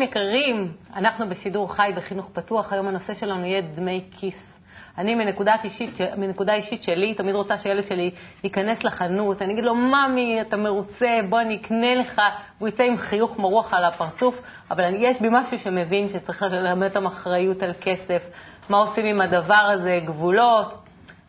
[0.00, 4.58] צופים יקרים, אנחנו בשידור חי בחינוך פתוח, היום הנושא שלנו יהיה דמי כיס.
[4.98, 8.10] אני מנקודה אישית, מנקודה אישית שלי, תמיד רוצה שילד שלי
[8.44, 12.20] ייכנס לחנות, אני אגיד לו, ממי, אתה מרוצה, בוא אני אקנה לך,
[12.58, 17.06] הוא יצא עם חיוך מרוח על הפרצוף, אבל יש בי משהו שמבין שצריך ללמד אותם
[17.06, 18.30] אחריות על כסף,
[18.68, 20.74] מה עושים עם הדבר הזה, גבולות,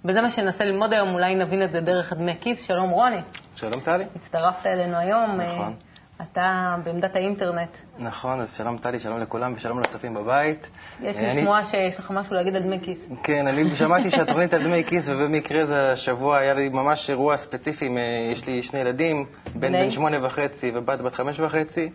[0.06, 2.64] וזה מה שננסה ללמוד היום, אולי נבין את זה דרך הדמי כיס.
[2.64, 3.22] שלום רוני.
[3.56, 4.06] שלום טלי.
[4.16, 5.42] הצטרפת אלינו היום.
[5.42, 5.91] נכון.
[6.22, 7.70] אתה בעמדת האינטרנט.
[8.00, 10.70] נכון, אז שלום טלי, שלום לכולם ושלום לצופים בבית.
[11.02, 11.42] יש לי אני...
[11.42, 13.10] שמועה שיש לך משהו להגיד על דמי כיס.
[13.24, 17.90] כן, אני שמעתי שהתוכנית על דמי כיס, ובמקרה זה השבוע היה לי ממש אירוע ספציפי,
[18.32, 21.90] יש לי שני ילדים, בן בן שמונה וחצי ובת בת חמש וחצי.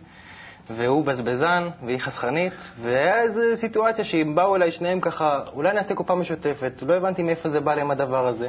[0.69, 6.15] והוא בזבזן, והיא חסכנית, והיה איזו סיטואציה שהם באו אליי שניהם ככה, אולי נעשה קופה
[6.15, 8.47] משותפת, לא הבנתי מאיפה זה בא להם הדבר הזה.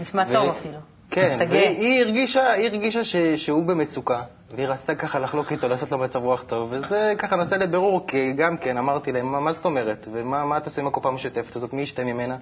[0.00, 0.32] נשמע ו...
[0.32, 0.78] טוב אפילו.
[1.10, 3.16] כן, והיא הרגישה, הרגישה ש...
[3.36, 4.22] שהוא במצוקה,
[4.54, 8.32] והיא רצתה ככה לחלוק איתו, לעשות לו מצב רוח טוב, וזה ככה נושא לבירור, כי
[8.32, 11.72] גם כן אמרתי להם, מה, מה זאת אומרת, ומה אתה עושה עם הקופה המשותפת הזאת,
[11.72, 12.36] מי ישתה ממנה?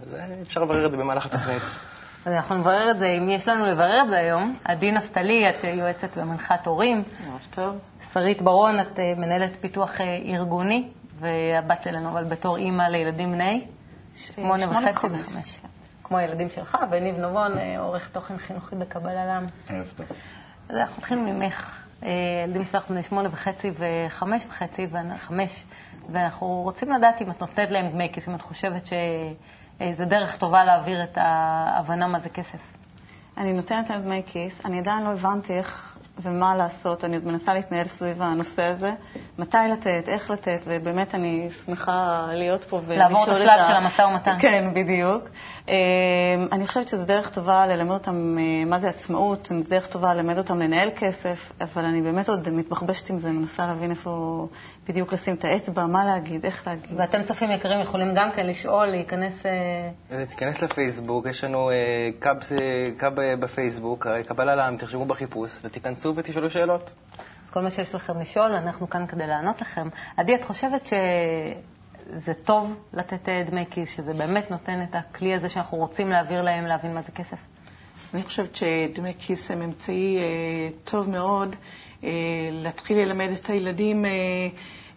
[0.00, 1.62] אז אה, אפשר לברר את זה במהלך התוכנית.
[2.24, 4.56] אז אנחנו נברר את זה, אם יש לנו לברר את זה היום.
[4.64, 7.02] עדי נפתלי, את יועצת ומנחת הורים.
[7.26, 7.78] ממש טוב.
[8.12, 10.88] שרית ברון, את אה, מנהלת פיתוח אה, ארגוני,
[11.20, 13.66] והבת שלנו, אבל בתור אימא לילדים בני
[14.14, 15.58] שמונה וחצי וחמש.
[16.04, 19.46] כמו הילדים שלך, וניב נבון, אה, עורך תוכן חינוכי בקבל לעם.
[19.68, 20.06] ערב טוב.
[20.68, 21.84] אז אנחנו מתחילים ממך.
[22.44, 25.64] ילדים שלך בני שמונה וחצי וחמש וחצי, וחמש,
[26.12, 30.64] ואנחנו רוצים לדעת אם את נותנת להם דמי כיס, אם את חושבת שזה דרך טובה
[30.64, 32.60] להעביר את ההבנה מה זה כסף.
[33.38, 34.66] אני נותנת להם דמי כיס.
[34.66, 37.04] אני עדיין לא הבנתי איך ומה לעשות.
[37.04, 38.92] אני עוד מנסה להתנהל סביב הנושא הזה,
[39.38, 43.04] מתי לתת, איך לתת, ובאמת אני שמחה להיות פה ולשאול את ה...
[43.04, 44.36] לעבור את השלב של המשא ומתן.
[44.40, 45.28] כן, בדיוק.
[45.68, 45.74] אמ,
[46.52, 50.38] אני חושבת שזו דרך טובה ללמד אותם אה, מה זה עצמאות, זו דרך טובה ללמד
[50.38, 54.46] אותם לנהל כסף, אבל אני באמת עוד מתבחבשת עם זה, מנסה להבין איפה
[54.88, 56.90] בדיוק לשים את האצבע, מה להגיד, איך להגיד.
[56.96, 59.46] ואתם צופים יקרים יכולים גם כן לשאול, להיכנס...
[60.10, 62.10] להיכנס אה, לפייסבוק, יש לנו אה,
[62.98, 66.92] קאב בפייסבוק, קבלה לעם, תרשמו בחיפוש ותיכנסו ותשאלו שאלות.
[67.50, 69.88] כל מה שיש לכם לשאול, אנחנו כאן כדי לענות לכם.
[70.16, 70.92] עדי, את חושבת ש...
[72.12, 76.42] זה טוב לתת אה, דמי כיס, שזה באמת נותן את הכלי הזה שאנחנו רוצים להעביר
[76.42, 77.38] להם, להבין מה זה כסף?
[78.14, 80.22] אני חושבת שדמי כיס הם אמצעי אה,
[80.84, 81.56] טוב מאוד
[82.04, 82.08] אה,
[82.52, 84.10] להתחיל ללמד את הילדים אה,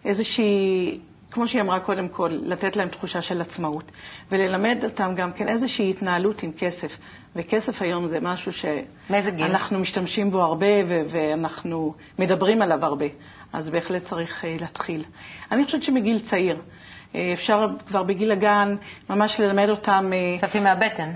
[0.04, 0.98] איזושהי,
[1.30, 3.92] כמו שהיא אמרה קודם כל, לתת להם תחושה של עצמאות,
[4.30, 6.98] וללמד אותם גם כן איזושהי התנהלות עם כסף.
[7.36, 10.66] וכסף היום זה משהו שאנחנו משתמשים בו הרבה
[11.08, 13.06] ואנחנו מדברים עליו הרבה,
[13.52, 15.04] אז בהחלט צריך אה, להתחיל.
[15.52, 16.60] אני חושבת שמגיל צעיר,
[17.14, 18.76] אה, אפשר כבר בגיל הגן
[19.10, 20.10] ממש ללמד אותם...
[20.38, 21.10] קצת מהבטן.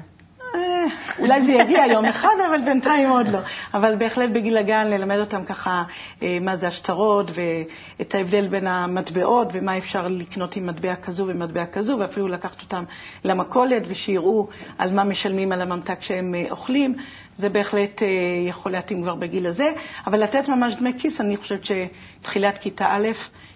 [0.82, 0.88] אה,
[1.18, 3.38] אולי זה יגיע יום אחד, אבל בינתיים עוד לא.
[3.74, 5.82] אבל בהחלט בגיל הגן ללמד אותם ככה
[6.22, 11.66] אה, מה זה השטרות ואת ההבדל בין המטבעות ומה אפשר לקנות עם מטבע כזו ומטבע
[11.66, 12.84] כזו, ואפילו לקחת אותם
[13.24, 14.48] למכולת ושיראו
[14.78, 16.94] על מה משלמים על הממתק שהם אוכלים.
[17.36, 18.02] זה בהחלט
[18.48, 19.72] יכול להתאים כבר בגיל הזה.
[20.06, 23.08] אבל לתת ממש דמי כיס, אני חושבת שתחילת כיתה א',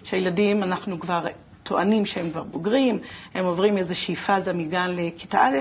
[0.03, 1.25] שהילדים, אנחנו כבר
[1.67, 2.99] טוענים שהם כבר בוגרים,
[3.33, 5.57] הם עוברים איזושהי פאזה מגן לכיתה א',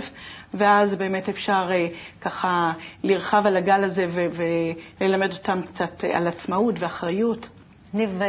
[0.55, 1.87] ואז באמת אפשר אה,
[2.21, 2.73] ככה
[3.03, 7.49] לרחב על הגל הזה וללמד אותם קצת אה, על עצמאות ואחריות.
[7.95, 8.29] ניב, אה,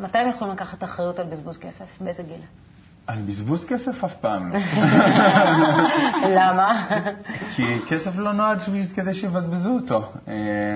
[0.00, 2.00] מתי הם יכולים לקחת אחריות על בזבוז כסף?
[2.00, 2.40] באיזה גיל?
[3.08, 4.58] על בזבוז כסף אף פעם לא.
[6.36, 6.86] למה?
[7.56, 8.58] כי כסף לא נועד
[8.94, 10.12] כדי שיבזבזו אותו.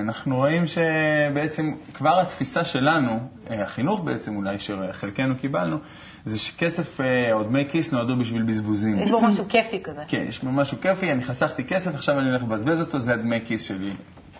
[0.01, 3.19] אנחנו רואים שבעצם כבר התפיסה שלנו,
[3.51, 5.77] החינוך בעצם אולי שחלקנו קיבלנו,
[6.25, 8.99] זה שכסף אה, או דמי כיס נועדו בשביל בזבוזים.
[8.99, 10.03] יש בו משהו כיפי כזה.
[10.09, 13.41] כן, יש בו משהו כיפי, אני חסכתי כסף, עכשיו אני הולך לבזבז אותו, זה הדמי
[13.45, 13.91] כיס שלי.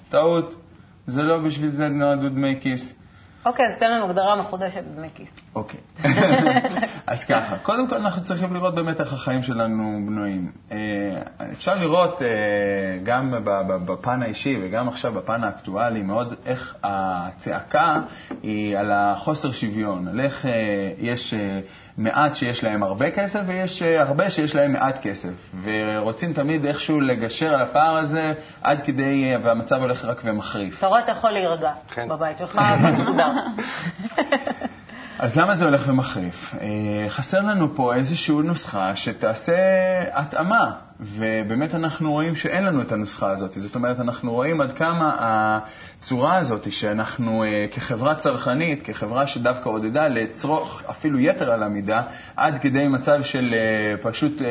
[0.09, 0.57] טעות,
[1.07, 2.95] זה לא בשביל זה נועדו דמי כיס.
[3.47, 5.29] אוקיי, אז תן לנו הגדרה מחודשת דמי כיס.
[5.55, 5.81] אוקיי.
[7.07, 10.53] אז ככה, קודם כל אנחנו צריכים לראות באמת איך החיים שלנו בנויים.
[10.73, 10.79] אה,
[11.53, 12.29] אפשר לראות אה,
[13.03, 13.35] גם
[13.87, 18.01] בפן האישי וגם עכשיו בפן האקטואלי מאוד איך הצעקה
[18.43, 20.47] היא על החוסר שוויון, על איך
[20.99, 21.35] יש
[21.99, 27.01] מעט שיש להם הרבה כסף ויש אה, הרבה שיש להם מעט כסף, ורוצים תמיד איכשהו
[27.01, 30.79] לגשר על הפער הזה עד כדי, אה, והמצב הולך רק ומחריף.
[30.79, 32.09] אתה רואה, אתה יכול להירגע כן.
[32.09, 32.61] בבית שלך,
[32.99, 33.32] מסודר.
[35.19, 36.55] אז למה זה הולך ומחריף?
[36.61, 39.55] אה, חסר לנו פה איזושהי נוסחה שתעשה
[40.13, 43.53] התאמה, ובאמת אנחנו רואים שאין לנו את הנוסחה הזאת.
[43.57, 50.09] זאת אומרת, אנחנו רואים עד כמה הצורה הזאת שאנחנו אה, כחברה צרכנית, כחברה שדווקא עודדה
[50.09, 52.03] לצרוך אפילו יתר על המידה,
[52.37, 54.43] עד כדי מצב של אה, פשוט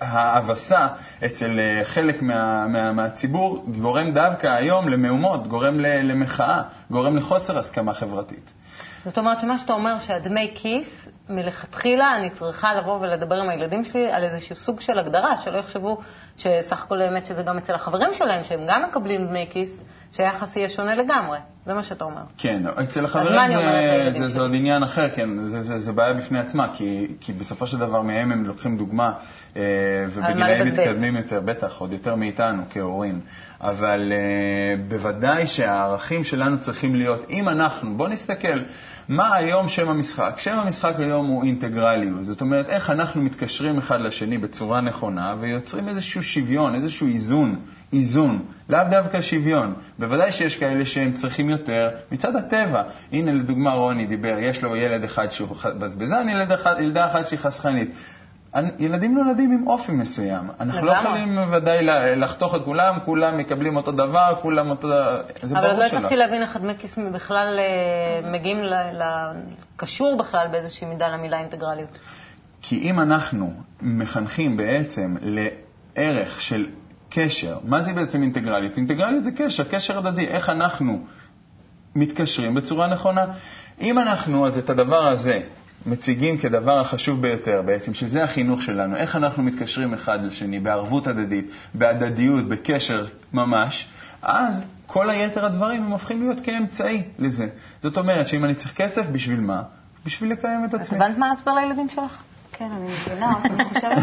[0.00, 0.86] ההאבסה
[1.24, 7.94] אצל אה, חלק מה, מה, מהציבור גורם דווקא היום למהומות, גורם למחאה, גורם לחוסר הסכמה
[7.94, 8.52] חברתית.
[9.04, 14.12] זאת אומרת שמה שאתה אומר שהדמי כיס, מלכתחילה אני צריכה לבוא ולדבר עם הילדים שלי
[14.12, 15.98] על איזשהו סוג של הגדרה, שלא יחשבו
[16.36, 19.82] שסך הכל האמת שזה גם אצל החברים שלהם, שהם גם מקבלים דמי כיס,
[20.12, 21.38] שהיחס יהיה שונה לגמרי.
[21.66, 22.22] זה מה שאתה אומר.
[22.38, 26.38] כן, אצל החברים זה, זה, זה עוד עניין אחר, כן, זה, זה, זה בעיה בפני
[26.38, 29.12] עצמה, כי, כי בסופו של דבר מהם הם לוקחים דוגמה,
[29.56, 29.62] אה,
[30.10, 33.20] ובגילאים מתקדמים יותר, בטח, עוד יותר מאיתנו כהורים.
[33.60, 38.58] אבל אה, בוודאי שהערכים שלנו צריכים להיות, אם אנחנו, בואו נסתכל,
[39.08, 40.34] מה היום שם המשחק?
[40.36, 45.88] שם המשחק היום הוא אינטגרליות, זאת אומרת, איך אנחנו מתקשרים אחד לשני בצורה נכונה ויוצרים
[45.88, 47.60] איזשהו שוויון, איזשהו איזון.
[47.92, 49.74] איזון, לאו דווקא שוויון.
[49.98, 51.59] בוודאי שיש כאלה שהם צריכים יותר
[52.12, 52.82] מצד הטבע.
[53.12, 55.48] הנה, לדוגמה, רוני דיבר, יש לו ילד אחד שהוא
[55.78, 57.90] בזבזן, ילד אחד, ילדה אחת שהיא חסכנית.
[58.78, 60.50] ילדים נולדים עם אופי מסוים.
[60.60, 61.86] אנחנו לא יכולים בוודאי
[62.16, 64.88] לחתוך את כולם, כולם מקבלים אותו דבר, כולם אותו...
[64.88, 65.58] זה ברור שלא.
[65.58, 68.58] אבל לא הצלחתי להבין איך דמי כיס בכלל אה, מגיעים,
[69.76, 71.98] קשור בכלל באיזושהי מידה למילה אינטגרליות.
[72.62, 76.66] כי אם אנחנו מחנכים בעצם לערך של
[77.10, 77.58] קשר.
[77.64, 78.76] מה זה בעצם אינטגרליות?
[78.76, 80.26] אינטגרליות זה קשר, קשר הדדי.
[80.26, 81.04] איך אנחנו
[81.94, 83.24] מתקשרים בצורה נכונה?
[83.80, 85.40] אם אנחנו, אז את הדבר הזה
[85.86, 91.50] מציגים כדבר החשוב ביותר בעצם, שזה החינוך שלנו, איך אנחנו מתקשרים אחד לשני בערבות הדדית,
[91.74, 93.88] בהדדיות, בקשר ממש,
[94.22, 97.46] אז כל היתר הדברים הם הופכים להיות כאמצעי לזה.
[97.82, 99.62] זאת אומרת שאם אני צריך כסף, בשביל מה?
[100.06, 100.98] בשביל לקיים את עצמי.
[100.98, 102.22] את הבנת מה להסביר לילדים שלך?
[102.60, 103.32] כן, אני מבינה.
[103.44, 103.98] אני חושבת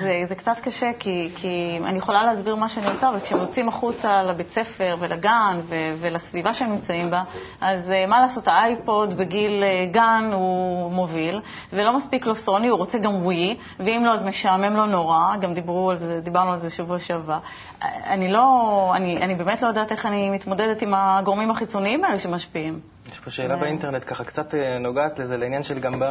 [0.00, 4.22] שזה קצת קשה, כי, כי אני יכולה להסביר מה שאני רוצה, אבל כשהם יוצאים החוצה
[4.22, 7.22] לבית ספר ולגן ו, ולסביבה שהם נמצאים בה,
[7.60, 11.40] אז אה, מה לעשות, האייפוד בגיל אה, גן הוא מוביל,
[11.72, 15.54] ולא מספיק לו סוני, הוא רוצה גם ווי, ואם לא, אז משעמם לו נורא, גם
[15.54, 17.38] דיברו על זה, דיברנו על זה שבוע שעבר.
[17.82, 22.93] אני לא, אני, אני באמת לא יודעת איך אני מתמודדת עם הגורמים החיצוניים האלה שמשפיעים.
[23.12, 26.02] יש פה שאלה באינטרנט, ככה קצת אה, נוגעת לזה, לעניין של גם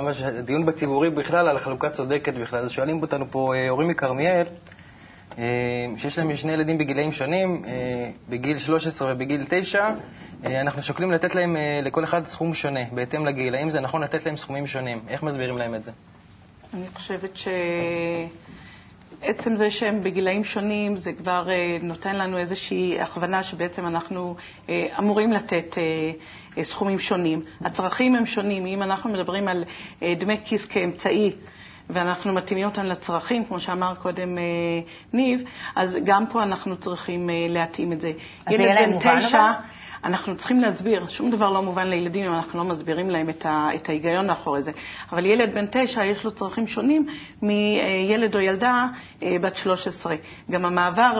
[0.45, 2.63] דיון בציבורי בכלל על החלוקה צודקת בכלל.
[2.63, 4.45] אז שואלים אותנו פה אה, הורים מכרמיאל,
[5.38, 5.44] אה,
[5.98, 7.62] שיש להם שני ילדים בגילאים שונים,
[8.30, 9.90] בגיל 13 ובגיל 9,
[10.45, 13.56] אנחנו שוקלים לתת להם לכל אחד סכום שונה, בהתאם לגיל.
[13.56, 15.00] האם זה נכון לתת להם סכומים שונים?
[15.07, 15.92] איך מסבירים להם את זה?
[16.74, 17.48] אני חושבת ש...
[19.23, 21.47] עצם זה שהם בגילאים שונים, זה כבר
[21.81, 24.35] נותן לנו איזושהי הכוונה שבעצם אנחנו
[24.99, 25.75] אמורים לתת
[26.61, 27.41] סכומים שונים.
[27.61, 28.65] הצרכים הם שונים.
[28.65, 29.63] אם אנחנו מדברים על
[30.03, 31.31] אה, דמי כיס כאמצעי,
[31.89, 34.43] ואנחנו מתאימים אותם לצרכים, כמו שאמר קודם אה,
[35.13, 35.43] ניב,
[35.75, 38.11] אז גם פה אנחנו צריכים אה, להתאים את זה.
[38.45, 39.51] אז זה יהיה להם מובן אבל?
[40.03, 43.69] אנחנו צריכים להסביר, שום דבר לא מובן לילדים אם אנחנו לא מסבירים להם את, ה,
[43.75, 44.71] את ההיגיון מאחורי זה.
[45.11, 47.05] אבל ילד בן תשע, יש לו צרכים שונים
[47.41, 48.85] מילד או ילדה
[49.23, 50.15] אה, בת 13.
[50.51, 51.19] גם המעבר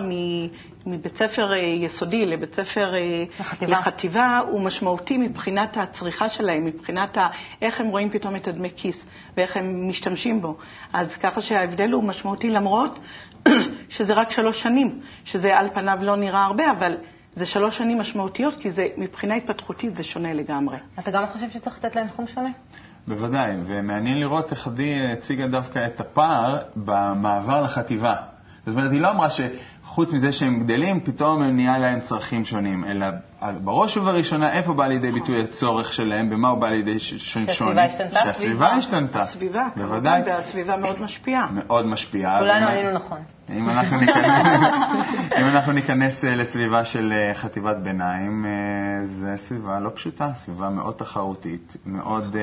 [0.86, 3.72] מבית ספר אה, יסודי לבית ספר אה, לחטיבה.
[3.72, 7.28] לחטיבה הוא משמעותי מבחינת הצריכה שלהם, מבחינת ה,
[7.62, 9.06] איך הם רואים פתאום את הדמי כיס
[9.38, 10.58] ואיך הם משתמשים בו.
[10.94, 13.00] אז ככה שההבדל הוא משמעותי למרות
[13.90, 16.98] שזה רק שלוש שנים, שזה על פניו לא נראה הרבה, אבל
[17.36, 20.78] זה שלוש שנים משמעותיות, כי זה, מבחינה התפתחותית זה שונה לגמרי.
[21.00, 22.50] אתה גם חושב שצריך לתת להם סכום שונה?
[23.08, 28.16] בוודאי, ומעניין לראות איך עדי הציגה דווקא את הפער במעבר לחטיבה.
[28.66, 29.28] זאת אומרת, היא לא אמרה
[29.94, 33.06] שחוץ מזה שהם גדלים, פתאום הם נהיה להם צרכים שונים, אלא
[33.64, 37.46] בראש ובראשונה, איפה בא לידי ביטוי הצורך שלהם, במה הוא בא לידי שוני?
[37.46, 38.20] שהסביבה השתנתה?
[38.24, 39.22] שהסביבה השתנתה.
[39.22, 40.22] הסביבה, בוודאי.
[40.26, 41.48] והסביבה מאוד משפיעה.
[41.52, 42.40] מאוד משפיעה.
[42.40, 43.18] כולנו עלינו נכון.
[43.50, 44.48] אם אנחנו ניכנס,
[45.40, 50.70] אם אנחנו ניכנס אה, לסביבה של אה, חטיבת ביניים, אה, זו סביבה לא פשוטה, סביבה
[50.70, 52.36] מאוד תחרותית, מאוד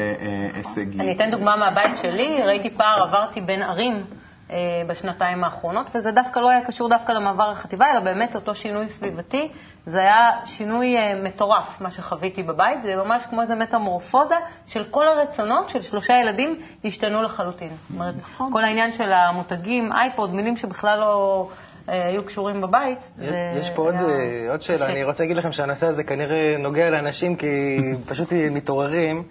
[0.54, 1.00] הישגית.
[1.00, 4.04] אני אתן דוגמה מהבית שלי, ראיתי פער, עברתי בין ערים.
[4.86, 9.48] בשנתיים האחרונות, וזה דווקא לא היה קשור דווקא למעבר החטיבה, אלא באמת אותו שינוי סביבתי
[9.86, 12.82] זה היה שינוי uh, מטורף, מה שחוויתי בבית.
[12.82, 14.34] זה ממש כמו איזו מטמורפוזה
[14.66, 17.68] של כל הרצונות של שלושה ילדים השתנו לחלוטין.
[17.68, 18.52] זאת אומרת, נכון.
[18.52, 21.48] כל העניין של המותגים, אייפוד, מילים שבכלל לא...
[21.86, 22.98] uh, היו קשורים בבית.
[23.58, 23.94] יש פה עוד,
[24.50, 27.78] עוד שאלה, אני רוצה להגיד לכם שהנושא הזה כנראה נוגע לאנשים כי
[28.08, 29.22] פשוט מתעוררים.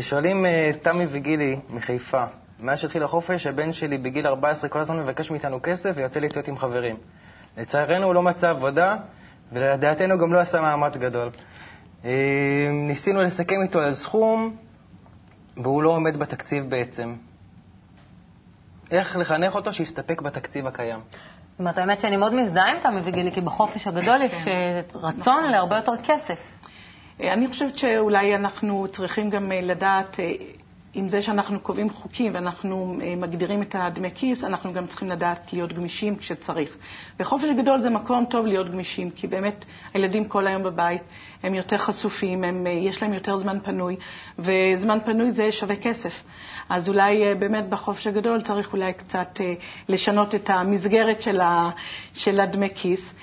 [0.00, 0.46] שואלים
[0.82, 2.24] תמי וגילי מחיפה,
[2.62, 6.58] מאז שהתחיל החופש, הבן שלי בגיל 14 כל הזמן מבקש מאיתנו כסף ויוצא להתיות עם
[6.58, 6.96] חברים.
[7.56, 8.96] לצערנו הוא לא מצא עבודה,
[9.52, 11.30] ולדעתנו גם לא עשה מאמץ גדול.
[12.04, 14.56] אה, ניסינו לסכם איתו על סכום,
[15.56, 17.14] והוא לא עומד בתקציב בעצם.
[18.90, 21.00] איך לחנך אותו שיסתפק בתקציב הקיים?
[21.00, 25.44] זאת אומרת, האמת שאני מאוד מזדהה עם תמי וגילי, כי בחופש הגדול יש אה, רצון
[25.44, 26.40] להרבה יותר כסף.
[27.20, 30.16] אה, אני חושבת שאולי אנחנו צריכים גם לדעת
[30.94, 35.52] עם זה שאנחנו קובעים חוקים ואנחנו אה, מגדירים את הדמי כיס, אנחנו גם צריכים לדעת
[35.52, 36.76] להיות גמישים כשצריך.
[37.20, 41.02] וחופש גדול זה מקום טוב להיות גמישים, כי באמת הילדים כל היום בבית,
[41.42, 43.96] הם יותר חשופים, הם, אה, יש להם יותר זמן פנוי,
[44.38, 46.22] וזמן פנוי זה שווה כסף.
[46.68, 49.40] אז אולי אה, באמת בחופש הגדול צריך אולי קצת
[49.88, 51.70] לשנות את המסגרת של, ה,
[52.14, 53.14] של הדמי כיס,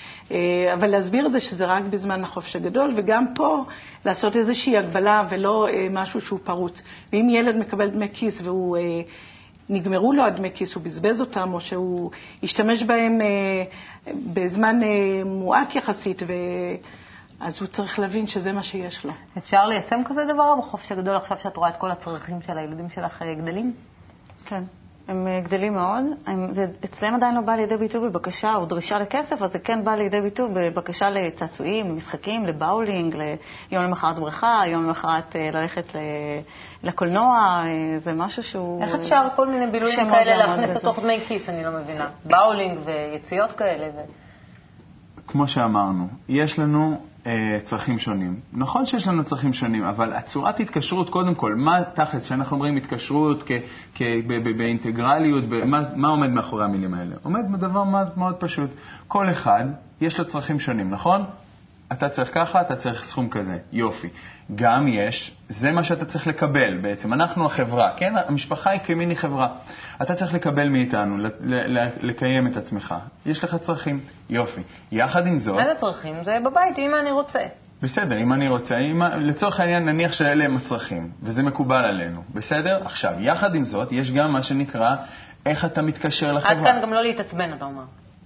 [0.74, 3.66] אבל להסביר את זה שזה רק בזמן החופש הגדול, וגם פה
[4.06, 6.82] לעשות איזושהי הגבלה ולא משהו שהוא פרוץ.
[7.14, 8.78] ואם ילד מקבל דמי כיס והוא...
[8.78, 8.82] אה,
[9.70, 12.12] נגמרו לו הדמי כיס, הוא בזבז אותם, או שהוא
[12.44, 13.64] השתמש בהם אה,
[14.34, 16.34] בזמן אה, מועט יחסית, ו...
[17.40, 19.12] אז הוא צריך להבין שזה מה שיש לו.
[19.38, 23.24] אפשר ליישם כזה דבר בחופש הגדול עכשיו שאת רואה את כל הצרכים של הילדים שלך
[23.38, 23.74] גדלים?
[24.46, 24.64] כן.
[25.10, 26.04] הם אה, גדלים מאוד.
[26.26, 29.86] הם, זה, אצלם עדיין לא בא לידי ביטוי בבקשה או דרישה לכסף, אז זה כן
[29.86, 35.96] בא לידי ביטוי בבקשה לצעצועים, למשחקים, לבאולינג, ליום למחרת בריכה, יום למחרת אה, ללכת
[36.84, 38.84] לקולנוע, אה, זה משהו שהוא...
[38.84, 42.10] איך אפשר כל מיני בילויים כאלה להכניס לתוך דמי כיס, אני לא מבינה.
[42.26, 43.88] באולינג ויציאות כאלה.
[43.96, 44.00] ו...
[45.28, 47.02] כמו שאמרנו, יש לנו
[47.64, 48.40] צרכים שונים.
[48.54, 53.44] נכון שיש לנו צרכים שונים, אבל הצורת התקשרות, קודם כל, מה תכלס, כשאנחנו אומרים התקשרות
[54.58, 57.16] באינטגרליות, מה, מה עומד מאחורי המילים האלה?
[57.24, 58.70] עומד בדבר מאוד, מאוד פשוט.
[59.08, 59.66] כל אחד,
[60.02, 61.24] יש לו צרכים שונים, נכון?
[61.92, 63.58] אתה צריך ככה, אתה צריך סכום כזה.
[63.72, 64.10] יופי.
[64.56, 67.14] גם יש, זה מה שאתה צריך לקבל בעצם.
[67.14, 68.14] אנחנו החברה, כן?
[68.28, 69.48] המשפחה היא כמיני חברה.
[70.02, 71.18] אתה צריך לקבל מאיתנו,
[72.02, 72.96] לקיים את עצמך.
[73.26, 74.62] יש לך צרכים, יופי.
[74.92, 75.56] יחד עם זאת...
[75.56, 76.24] מה זה צרכים?
[76.24, 77.40] זה בבית, אם אני רוצה.
[77.82, 82.80] בסדר, אם אני רוצה, אם, לצורך העניין נניח שאלה הם הצרכים, וזה מקובל עלינו, בסדר?
[82.86, 84.96] עכשיו, יחד עם זאת, יש גם מה שנקרא
[85.46, 86.52] איך אתה מתקשר לחברה.
[86.52, 87.84] עד כאן גם לא להתעצבן, אתה אומר.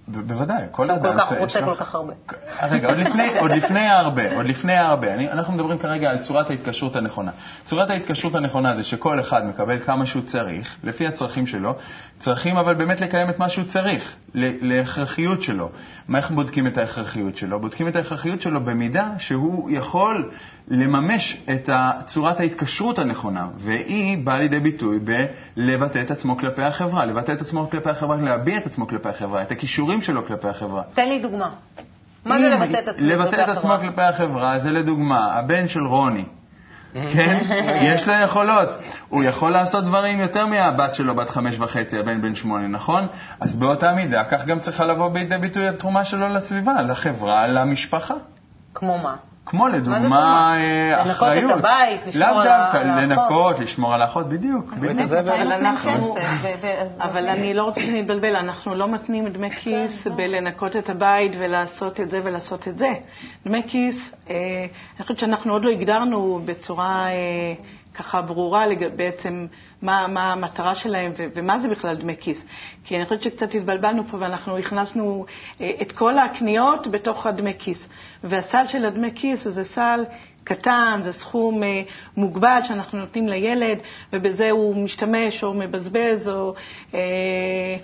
[0.08, 1.14] בוודאי, כל אדם...
[1.14, 2.12] כל כך רוצה כל כך הרבה.
[2.62, 5.14] רגע, עוד לפני, עוד לפני הרבה, עוד לפני הרבה.
[5.14, 7.30] אני, אנחנו מדברים כרגע על צורת ההתקשרות הנכונה.
[7.64, 11.74] צורת ההתקשרות הנכונה זה שכל אחד מקבל כמה שהוא צריך, לפי הצרכים שלו,
[12.18, 15.70] צרכים אבל באמת לקיים את מה שהוא צריך, להכרחיות שלו.
[16.08, 17.60] מה איך בודקים את ההכרחיות שלו?
[17.60, 20.30] בודקים את ההכרחיות שלו במידה שהוא יכול
[20.68, 21.70] לממש את
[22.04, 27.70] צורת ההתקשרות הנכונה, והיא באה לידי ביטוי בלבטא את עצמו כלפי החברה, לבטא את עצמו
[27.70, 30.82] כלפי החברה, להביע את עצמו כלפי החברה, את הכישורים שלו כלפי החברה.
[30.94, 31.50] תן לי דוגמה.
[32.24, 33.24] מה זה לבטא את עצמו כלפי החברה?
[33.24, 36.24] לבטא את עצמו כלפי החברה זה לדוגמה, הבן של רוני.
[37.14, 37.38] כן?
[37.82, 38.68] יש לו יכולות.
[39.08, 43.06] הוא יכול לעשות דברים יותר מהבת שלו, בת חמש וחצי, הבן בן שמונה, נכון?
[43.40, 48.14] אז באותה מידה, כך גם צריכה לבוא בידי ביטוי התרומה שלו לסביבה, לחברה, למשפחה.
[48.74, 49.16] כמו מה?
[49.46, 50.54] כמו לדוגמה
[50.94, 51.44] אחריות.
[51.44, 52.74] לנקות את הבית, לשמור על האחות.
[52.74, 54.74] לאו דווקא, לנקות, לשמור על האחות, בדיוק.
[57.00, 62.10] אבל אני לא רוצה שנתבלבל, אנחנו לא מתנים דמי כיס בלנקות את הבית ולעשות את
[62.10, 62.88] זה ולעשות את זה.
[63.46, 67.06] דמי כיס, אני חושבת שאנחנו עוד לא הגדרנו בצורה
[67.94, 69.46] ככה ברורה בעצם
[69.82, 72.46] מה, מה המטרה שלהם ו, ומה זה בכלל דמי כיס.
[72.84, 75.24] כי אני חושבת שקצת התבלבלנו פה ואנחנו הכנסנו
[75.60, 77.88] אה, את כל הקניות בתוך הדמי כיס.
[78.24, 80.04] והסל של הדמי כיס זה סל
[80.44, 81.82] קטן, זה סכום אה,
[82.16, 83.82] מוגבל שאנחנו נותנים לילד,
[84.12, 86.54] ובזה הוא משתמש או מבזבז או...
[86.94, 87.00] אה,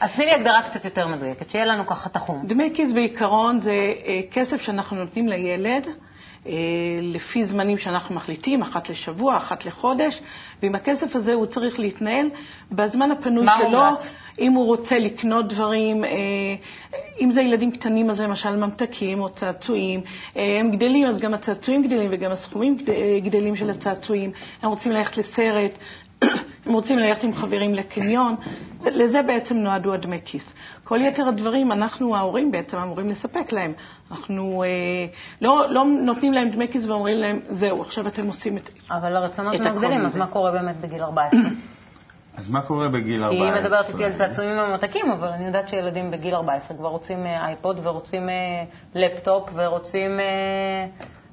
[0.00, 2.46] אז תני לי הגדרה קצת יותר מדויקת, שיהיה לנו ככה תחום.
[2.46, 3.74] דמי כיס בעיקרון זה
[4.30, 5.88] כסף שאנחנו נותנים לילד.
[6.46, 6.52] אה,
[7.02, 10.22] לפי זמנים שאנחנו מחליטים, אחת לשבוע, אחת לחודש,
[10.62, 12.26] ועם הכסף הזה הוא צריך להתנהל
[12.72, 13.70] בזמן הפנוי מה שלו.
[13.70, 14.12] מה מומלץ?
[14.40, 16.10] אם הוא רוצה לקנות דברים, אה,
[17.20, 20.00] אם זה ילדים קטנים, אז למשל ממתקים או צעצועים.
[20.36, 22.76] אה, הם גדלים, אז גם הצעצועים גדלים וגם הסכומים
[23.24, 24.32] גדלים של הצעצועים.
[24.62, 25.78] הם רוצים ללכת לסרט,
[26.66, 28.36] הם רוצים ללכת עם חברים לקניון,
[28.86, 30.54] לזה בעצם נועדו הדמי כיס.
[30.84, 33.72] כל יתר הדברים, אנחנו ההורים בעצם אמורים לספק להם.
[34.10, 34.68] אנחנו אה,
[35.40, 39.54] לא, לא נותנים להם דמי כיס ואומרים להם, זהו, עכשיו אתם עושים את אבל הרצונות
[39.60, 41.40] מאוד גדולים, אז מה קורה באמת בגיל 14?
[42.36, 43.46] אז מה קורה בגיל 14?
[43.46, 47.26] כי היא מדברת איתי על צעצועים ממתקים, אבל אני יודעת שילדים בגיל 14 כבר רוצים
[47.26, 48.64] אה, אייפוד ורוצים אה,
[48.94, 50.86] לפטופ ורוצים אה,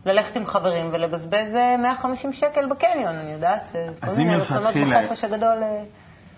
[0.06, 3.76] ללכת עם חברים ולבזבז 150 שקל בקניון, אני יודעת.
[4.02, 5.02] אז אם מלכתחילה...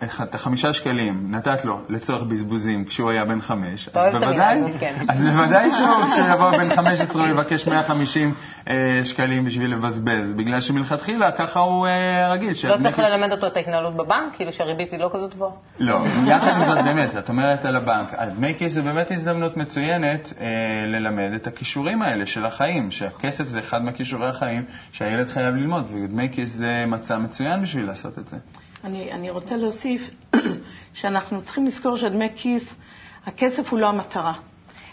[0.03, 4.95] את החמישה שקלים נתת לו לצורך בזבוזים כשהוא היה בן חמש, אז בוודאי, כן.
[5.09, 8.33] אז בוודאי שהוא יבוא בן חמש עשרה הוא יבקש 150
[8.67, 12.49] אה, שקלים בשביל לבזבז, בגלל שמלכתחילה ככה הוא אה, רגיל.
[12.49, 15.51] לא צריך ללמד אותו את ההתנהלות בבנק, כאילו שהריבית היא לא כזאת גבוהה?
[15.79, 20.33] לא, יחד עם זאת באמת, את אומרת על הבנק, דמי כיס זה באמת הזדמנות מצוינת
[20.41, 20.47] אה,
[20.87, 26.29] ללמד את הכישורים האלה של החיים, שהכסף זה אחד מהכישורי החיים שהילד חייב ללמוד, ודמי
[26.31, 28.37] כיס זה מצע מצוין בשביל לעשות את זה.
[28.83, 30.09] אני, אני רוצה להוסיף
[30.93, 32.75] שאנחנו צריכים לזכור שדמי כיס,
[33.25, 34.33] הכסף הוא לא המטרה,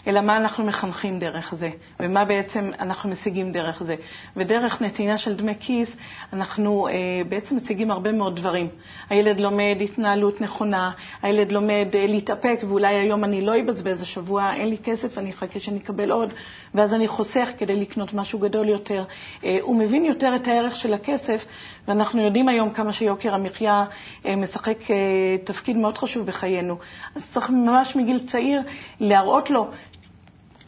[0.07, 3.95] אלא מה אנחנו מחנכים דרך זה, ומה בעצם אנחנו משיגים דרך זה.
[4.37, 5.97] ודרך נתינה של דמי כיס,
[6.33, 6.93] אנחנו אה,
[7.29, 8.67] בעצם משיגים הרבה מאוד דברים.
[9.09, 14.69] הילד לומד התנהלות נכונה, הילד לומד אה, להתאפק, ואולי היום אני לא אבזבז, השבוע אין
[14.69, 16.33] לי כסף, אני אחכה שאני אקבל עוד,
[16.73, 19.03] ואז אני חוסך כדי לקנות משהו גדול יותר.
[19.43, 21.45] אה, הוא מבין יותר את הערך של הכסף,
[21.87, 23.85] ואנחנו יודעים היום כמה שיוקר המחיה
[24.25, 24.95] אה, משחק אה,
[25.43, 26.77] תפקיד מאוד חשוב בחיינו.
[27.15, 28.61] אז צריך ממש מגיל צעיר
[28.99, 29.67] להראות לו,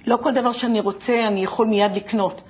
[0.08, 2.42] לא כל דבר שאני רוצה אני יכול מיד לקנות.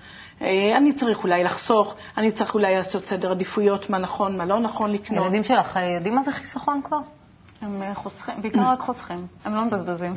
[0.77, 4.91] אני צריך אולי לחסוך, אני צריך אולי לעשות סדר עדיפויות, מה נכון, מה לא נכון
[4.91, 5.23] לקנות.
[5.23, 6.99] הילדים שלך יודעים מה זה חיסכון כבר?
[7.61, 10.15] הם חוסכים, בעיקר רק חוסכים, הם לא מבזבזים.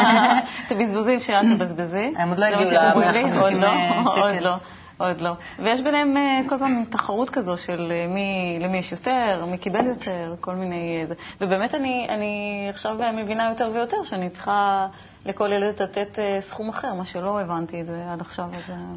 [0.66, 2.12] את הבזבוזים שאת תבזבזי.
[2.16, 3.70] הם עוד לא הגיעו ל-150 עוד לא,
[4.06, 4.54] עוד לא.
[4.98, 5.32] עוד לא.
[5.58, 6.14] ויש ביניהם
[6.48, 11.06] כל פעם תחרות כזו של מי, למי יש יותר, מי קיבל יותר, כל מיני...
[11.40, 14.86] ובאמת אני, אני עכשיו מבינה יותר ויותר שאני צריכה
[15.26, 18.44] לכל ילד לתת סכום אחר, מה שלא הבנתי את זה עד עכשיו.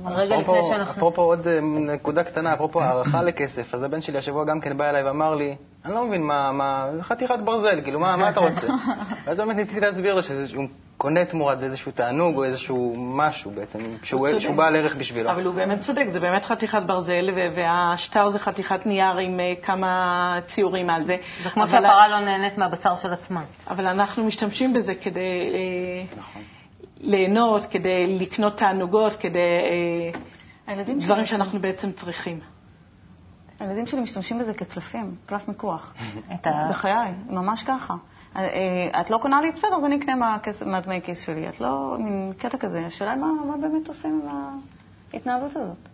[0.05, 0.93] רגע לפני שאנחנו...
[0.93, 1.47] אפרופו עוד
[1.93, 5.55] נקודה קטנה, אפרופו הערכה לכסף, אז הבן שלי השבוע גם כן בא אליי ואמר לי,
[5.85, 8.67] אני לא מבין מה, מה, חתיכת ברזל, כאילו, מה, מה אתה רוצה?
[9.25, 10.67] ואז באמת ניסיתי להסביר לו שהוא
[10.97, 15.31] קונה תמורת זה איזשהו תענוג או איזשהו משהו בעצם, שהוא, שהוא בעל ערך בשבילו.
[15.31, 20.89] אבל הוא באמת צודק, זה באמת חתיכת ברזל, והשטר זה חתיכת נייר עם כמה ציורים
[20.89, 21.17] על זה.
[21.43, 23.43] זה כמו שהפרה לא נהנית מהבשר של עצמה.
[23.69, 25.51] אבל אנחנו משתמשים בזה כדי
[26.17, 26.41] נכון.
[26.99, 29.39] ליהנות, כדי לקנות תענוגות, כדי...
[30.99, 32.39] דברים שאנחנו בעצם צריכים.
[33.59, 35.93] הילדים שלי משתמשים בזה כקלפים, קלף מיקוח.
[36.69, 37.95] בחיי, ממש ככה.
[39.01, 41.49] את לא קונה לי, בסדר, אז אני אקנה מהדמי כיס שלי.
[41.49, 42.85] את לא, מין קטע כזה.
[42.85, 44.51] השאלה היא מה באמת עושים עם
[45.13, 45.89] ההתנהלות הזאת.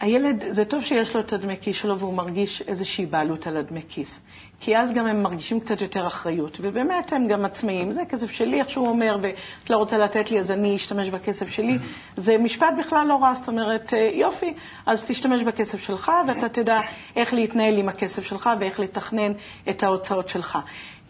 [0.00, 3.80] הילד, זה טוב שיש לו את הדמי כיס שלו והוא מרגיש איזושהי בעלות על הדמי
[3.88, 4.20] כיס.
[4.60, 7.92] כי אז גם הם מרגישים קצת יותר אחריות, ובאמת הם גם עצמאיים.
[7.92, 11.48] זה כסף שלי, איך שהוא אומר, ואת לא רוצה לתת לי אז אני אשתמש בכסף
[11.48, 11.78] שלי.
[12.16, 14.54] זה משפט בכלל לא רע, זאת אומרת, יופי,
[14.86, 16.80] אז תשתמש בכסף שלך ואתה תדע
[17.16, 19.32] איך להתנהל עם הכסף שלך ואיך לתכנן
[19.70, 20.58] את ההוצאות שלך.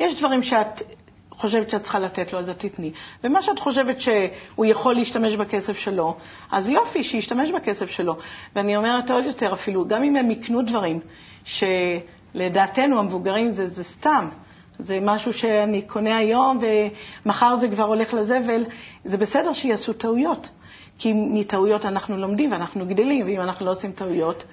[0.01, 0.83] יש דברים שאת
[1.39, 2.93] חושבת שאת צריכה לתת לו, אז את תתני.
[3.25, 6.17] ומה שאת חושבת שהוא יכול להשתמש בכסף שלו,
[6.53, 8.17] אז יופי, שישתמש בכסף שלו.
[8.57, 11.01] ואני אומרת עוד יותר אפילו, גם אם הם יקנו דברים
[11.45, 14.29] שלדעתנו המבוגרים זה, זה סתם,
[14.79, 16.59] זה משהו שאני קונה היום
[17.25, 18.65] ומחר זה כבר הולך לזבל,
[19.05, 20.49] זה בסדר שיעשו טעויות.
[20.99, 24.45] כי מטעויות אנחנו לומדים ואנחנו גדלים, ואם אנחנו לא עושים טעויות,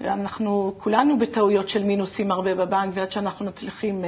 [0.00, 4.04] אנחנו כולנו בטעויות של מינוסים הרבה בבנק, ועד שאנחנו מצליחים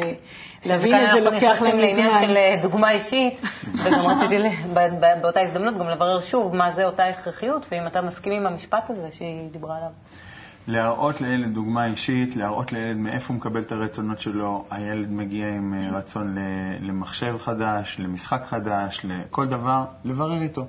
[0.66, 1.80] להבין את זה, לוקח לנו זמן.
[1.80, 3.40] לעניין של דוגמה אישית,
[3.74, 4.36] וגם רציתי
[5.22, 9.08] באותה הזדמנות גם לברר שוב מה זה אותה הכרחיות, ואם אתה מסכים עם המשפט הזה
[9.10, 9.90] שהיא דיברה עליו.
[10.68, 14.64] להראות לילד דוגמה אישית, להראות לילד מאיפה הוא מקבל את הרצונות שלו.
[14.70, 16.36] הילד מגיע עם רצון
[16.80, 20.66] למחשב חדש, למשחק חדש, לכל דבר, לברר איתו.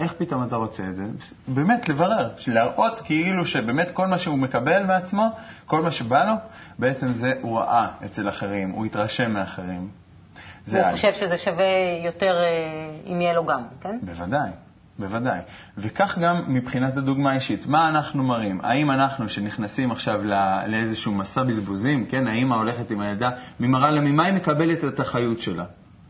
[0.00, 1.04] איך פתאום אתה רוצה את זה?
[1.48, 5.30] באמת, לברר, להראות כאילו שבאמת כל מה שהוא מקבל מעצמו,
[5.66, 6.32] כל מה שבא לו,
[6.78, 9.88] בעצם זה הוא ראה אצל אחרים, הוא התרשם מאחרים.
[10.72, 11.64] הוא חושב שזה שווה
[12.04, 12.36] יותר
[13.06, 13.98] אם יהיה לו גם, כן?
[14.02, 14.50] בוודאי,
[14.98, 15.40] בוודאי.
[15.78, 17.66] וכך גם מבחינת הדוגמה האישית.
[17.66, 18.60] מה אנחנו מראים?
[18.62, 20.20] האם אנחנו, שנכנסים עכשיו
[20.66, 23.30] לאיזשהו מסע בזבוזים, כן, האמא הולכת עם הילדה,
[23.60, 25.64] ממראה לה ממה היא מקבלת את החיות שלה?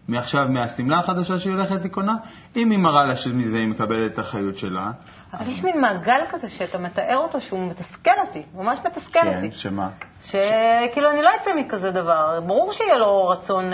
[0.08, 2.16] מעכשיו מהשמלה החדשה שהיא הולכת לקונה,
[2.56, 4.90] אם היא מראה לה שמזה היא מקבלת את החיות שלה.
[5.32, 9.50] אבל יש מין מעגל כזה שאתה מתאר אותו שהוא מתסכל אותי, ממש מתסכל כן, אותי.
[9.50, 9.88] כן, שמה?
[10.20, 12.40] שכאילו אני לא אצא מכזה דבר.
[12.46, 13.64] ברור שיהיה לו רצון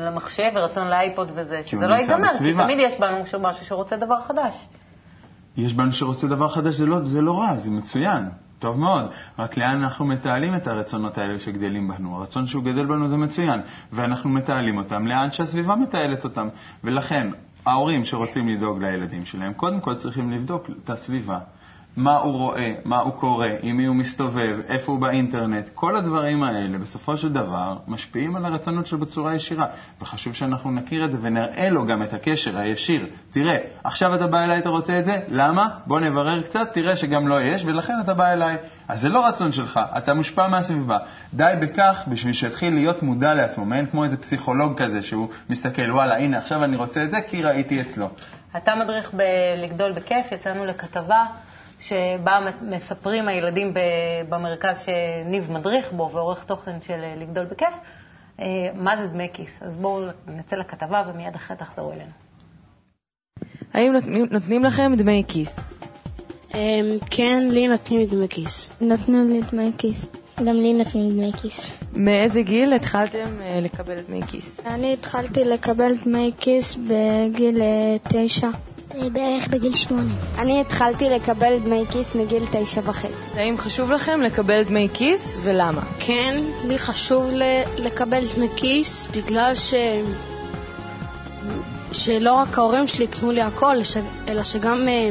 [0.00, 4.68] למחשב ורצון לאייפוד וזה, שזה לא ייגמר, כי תמיד יש בנו משהו שרוצה דבר חדש.
[5.56, 8.28] יש בנו שרוצה דבר חדש, זה לא, זה לא רע, זה מצוין.
[8.58, 12.16] טוב מאוד, רק לאן אנחנו מתעלים את הרצונות האלה שגדלים בנו?
[12.16, 13.60] הרצון שהוא גדל בנו זה מצוין,
[13.92, 16.48] ואנחנו מתעלים אותם לאן שהסביבה מתעלת אותם.
[16.84, 17.30] ולכן,
[17.66, 21.38] ההורים שרוצים לדאוג לילדים שלהם, קודם כל צריכים לבדוק את הסביבה.
[21.96, 26.42] מה הוא רואה, מה הוא קורא, עם מי הוא מסתובב, איפה הוא באינטרנט, כל הדברים
[26.42, 29.66] האלה בסופו של דבר משפיעים על הרצונות שלו בצורה ישירה.
[30.00, 33.06] וחשוב שאנחנו נכיר את זה ונראה לו גם את הקשר הישיר.
[33.30, 35.20] תראה, עכשיו אתה בא אליי, אתה רוצה את זה?
[35.28, 35.68] למה?
[35.86, 38.56] בוא נברר קצת, תראה שגם לא יש, ולכן אתה בא אליי.
[38.88, 40.98] אז זה לא רצון שלך, אתה מושפע מהסביבה.
[41.34, 46.18] די בכך בשביל שיתחיל להיות מודע לעצמו, מעין כמו איזה פסיכולוג כזה שהוא מסתכל, וואלה,
[46.18, 48.08] הנה, עכשיו אני רוצה את זה כי ראיתי אצלו.
[48.56, 51.24] אתה מדריך בלגדול בכיף, יצאנו לכתבה.
[51.78, 53.74] שבה מספרים הילדים
[54.28, 57.74] במרכז שניב מדריך בו ועורך תוכן של לגדול בכיף,
[58.74, 59.62] מה זה דמי כיס.
[59.62, 62.10] אז בואו נצא לכתבה ומיד אחרי תחזרו אלינו.
[63.74, 65.50] האם נותנים, נותנים לכם דמי כיס?
[67.10, 68.70] כן, לי נותנים דמי כיס.
[68.80, 70.06] נתנו לי דמי כיס.
[70.38, 71.66] גם לי נותנים דמי כיס.
[71.92, 74.60] מאיזה גיל התחלתם אה, לקבל דמי כיס?
[74.66, 78.48] אני התחלתי לקבל דמי כיס בגיל אה, תשע.
[78.94, 80.14] בערך בגיל שמונה.
[80.38, 83.12] אני התחלתי לקבל דמי כיס מגיל תשע וחצי.
[83.34, 85.82] האם חשוב לכם לקבל דמי כיס ולמה?
[85.98, 87.24] כן, לי חשוב
[87.78, 89.74] לקבל דמי כיס בגלל ש...
[91.92, 93.76] שלא רק ההורים שלי יקנו לי הכל,
[94.28, 95.08] אלא שגם אה,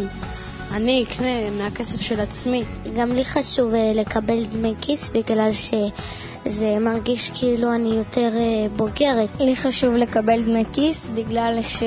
[0.72, 2.64] אני אקנה מהכסף של עצמי.
[2.96, 9.30] גם לי חשוב אה, לקבל דמי כיס בגלל שזה מרגיש כאילו אני יותר אה, בוגרת.
[9.40, 11.84] לי חשוב לקבל דמי כיס בגלל ש...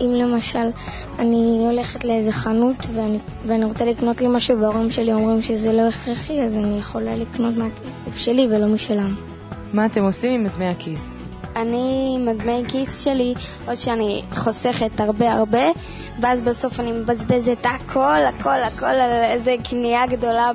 [0.00, 0.70] אם למשל
[1.18, 5.88] אני הולכת לאיזה חנות ואני, ואני רוצה לקנות לי משהו וההורים שלי אומרים שזה לא
[5.88, 9.14] הכרחי, אז אני יכולה לקנות מהכסף שלי ולא משלם.
[9.72, 11.18] מה אתם עושים עם דמי הכיס?
[11.56, 13.34] אני עם הדמי כיס שלי,
[13.68, 15.66] או שאני חוסכת הרבה הרבה,
[16.20, 20.50] ואז בסוף אני מבזבזת הכל, הכל, הכל על איזה קנייה גדולה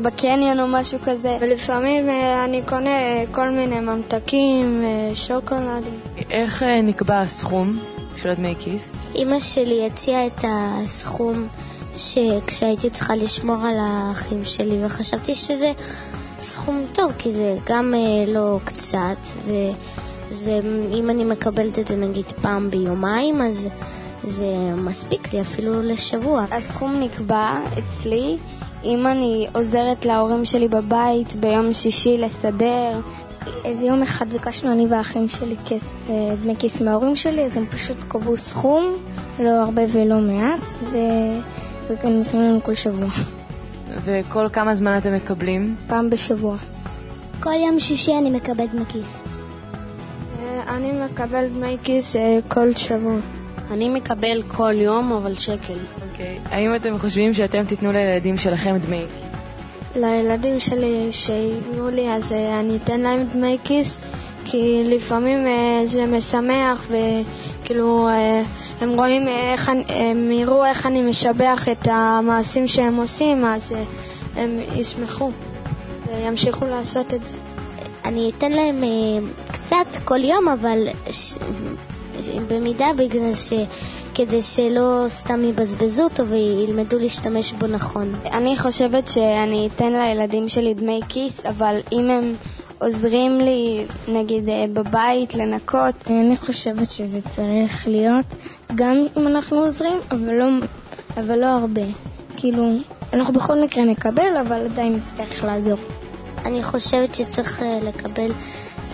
[0.00, 6.00] בקניון או משהו כזה, ולפעמים אה, אני קונה כל מיני ממתקים, אה, שוקולדים.
[6.30, 7.78] איך אה, נקבע הסכום
[8.16, 8.92] של הדמי כיס?
[9.14, 11.48] אימא שלי הציעה את הסכום
[11.96, 15.72] שכשהייתי צריכה לשמור על האחים שלי, וחשבתי שזה
[16.40, 17.94] סכום טוב, כי זה גם
[18.26, 19.70] לא קצת, זה...
[20.30, 20.60] זה,
[20.94, 23.68] אם אני מקבלת את זה נגיד פעם ביומיים, אז
[24.22, 26.44] זה מספיק לי אפילו לשבוע.
[26.50, 28.36] הסכום נקבע אצלי
[28.84, 33.00] אם אני עוזרת להורים שלי בבית ביום שישי לסדר.
[33.64, 35.92] איזה יום אחד ביקשנו אני והאחים שלי כס,
[36.42, 38.84] דמי כיס מההורים שלי, אז הם פשוט קבעו סכום,
[39.38, 40.70] לא הרבה ולא מעט,
[41.88, 43.08] והם נותנים לנו כל שבוע.
[44.04, 45.76] וכל כמה זמן אתם מקבלים?
[45.86, 46.56] פעם בשבוע.
[47.40, 49.22] כל יום שישי אני מקבלת דמי כיס.
[50.68, 53.16] אני מקבל דמי כיס אה, כל שבוע.
[53.70, 55.78] אני מקבל כל יום, אבל שקל.
[56.10, 56.38] אוקיי.
[56.44, 56.48] Okay.
[56.54, 59.25] האם אתם חושבים שאתם תיתנו לילדים שלכם דמי כיס?
[59.96, 63.96] לילדים שלי שייתנו לי, אז אה, אני אתן להם דמי כיס,
[64.44, 68.08] כי לפעמים אה, זה משמח, וכאילו
[68.80, 73.74] הם רואים איך, הם יראו איך אני משבח את המעשים שהם עושים, אז
[74.36, 75.30] הם ישמחו
[76.06, 77.32] וימשיכו לעשות את זה.
[78.04, 78.84] אני אתן להם
[79.52, 80.78] קצת כל יום, אבל
[81.10, 81.34] ש...
[82.48, 83.52] במידה בגלל ש...
[84.16, 88.14] כדי שלא סתם יבזבזו אותו וילמדו להשתמש בו נכון.
[88.24, 92.34] אני חושבת שאני אתן לילדים שלי דמי כיס, אבל אם הם
[92.78, 98.26] עוזרים לי, נגיד אה, בבית, לנקות, אני חושבת שזה צריך להיות
[98.74, 100.46] גם אם אנחנו עוזרים, אבל לא,
[101.16, 101.84] אבל לא הרבה.
[102.36, 102.72] כאילו,
[103.12, 105.78] אנחנו בכל מקרה נקבל, אבל עדיין נצטרך לעזור.
[106.44, 108.30] אני חושבת שצריך אה, לקבל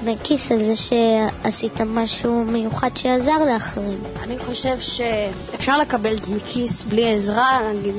[0.02, 4.02] דמי כיס על זה שעשית משהו מיוחד שעזר לאחרים.
[4.22, 7.94] אני חושב שאפשר לקבל דמי כיס בלי עזרה, נגיד,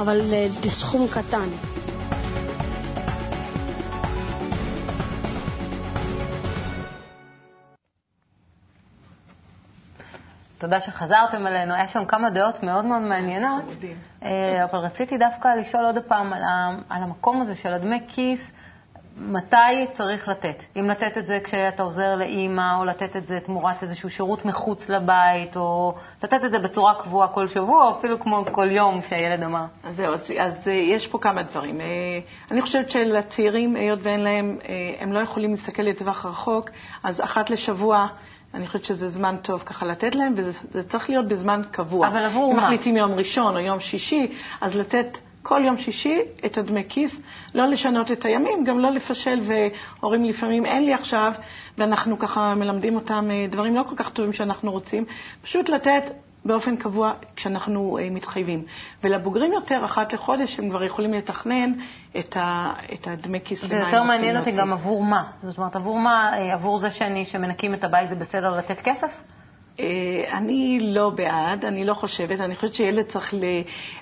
[0.00, 1.48] אבל אה, בסכום קטן.
[10.58, 13.64] תודה שחזרתם אלינו, היה שם כמה דעות מאוד מאוד מעניינות,
[14.22, 16.32] אה, אבל רציתי דווקא לשאול עוד פעם
[16.88, 18.50] על המקום הזה של הדמי כיס.
[19.18, 20.62] מתי צריך לתת.
[20.76, 24.88] אם לתת את זה כשאתה עוזר לאימא, או לתת את זה תמורת איזשהו שירות מחוץ
[24.88, 29.42] לבית, או לתת את זה בצורה קבועה כל שבוע, או אפילו כמו כל יום שהילד
[29.42, 29.64] אמר.
[29.84, 31.80] אז זהו, אז, אז אה, יש פה כמה דברים.
[31.80, 31.86] אה,
[32.50, 36.70] אני חושבת שלצעירים, היות ואין להם, אה, הם לא יכולים להסתכל לטווח רחוק,
[37.02, 38.06] אז אחת לשבוע...
[38.54, 42.08] אני חושבת שזה זמן טוב ככה לתת להם, וזה צריך להיות בזמן קבוע.
[42.08, 42.60] אבל עבור מה?
[42.60, 47.22] אם מחליטים יום ראשון או יום שישי, אז לתת כל יום שישי את הדמי כיס,
[47.54, 51.32] לא לשנות את הימים, גם לא לפשל, והורים לפעמים אין לי עכשיו,
[51.78, 55.04] ואנחנו ככה מלמדים אותם אה, דברים לא כל כך טובים שאנחנו רוצים,
[55.42, 56.02] פשוט לתת
[56.44, 58.64] באופן קבוע כשאנחנו uh, מתחייבים.
[59.04, 61.72] ולבוגרים יותר, אחת לחודש, הם כבר יכולים לתכנן
[62.18, 63.64] את, ה, את הדמי כיס.
[63.64, 65.22] זה יותר מעניין אותי גם עבור מה.
[65.42, 69.22] זאת אומרת, עבור מה, אה, עבור זה שאני, שמנקים את הבית, זה בסדר לתת כסף?
[69.80, 72.40] אה, אני לא בעד, אני לא חושבת.
[72.40, 73.34] אני חושבת שילד צריך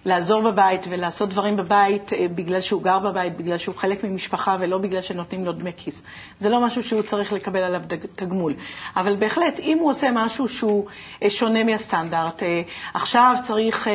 [0.04, 4.78] לעזור בבית ולעשות דברים בבית אה, בגלל שהוא גר בבית, בגלל שהוא חלק ממשפחה ולא
[4.78, 6.02] בגלל שנותנים לו דמי כיס.
[6.38, 7.80] זה לא משהו שהוא צריך לקבל עליו
[8.16, 8.54] תגמול.
[8.96, 10.86] אבל בהחלט, אם הוא עושה משהו שהוא
[11.22, 12.42] אה, שונה מהסטנדרט,
[12.94, 13.88] עכשיו צריך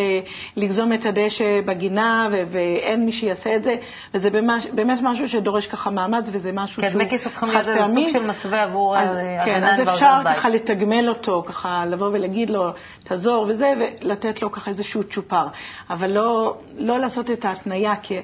[0.56, 3.74] לגזום את הדשא בגינה ואין מי שיעשה את זה,
[4.14, 4.30] וזה
[4.74, 7.04] באמת משהו שדורש ככה מאמץ וזה משהו שהוא חד פעמי.
[7.04, 11.10] כן, דמי כיס הופכים להיות סוג של מסווה עבור הגנה כן, אז אפשר ככה לתגמל
[11.10, 12.72] אותו, ככה ככה לבוא ולהגיד לו,
[13.04, 15.48] תעזור וזה, ולתת לו ככה איזשהו צ'ופר.
[15.90, 18.16] אבל לא, לא לעשות את ההתניה, כי